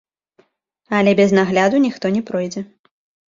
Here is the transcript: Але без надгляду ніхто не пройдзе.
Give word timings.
Але 0.99 1.13
без 1.19 1.35
надгляду 1.39 1.83
ніхто 1.85 2.13
не 2.17 2.21
пройдзе. 2.31 2.65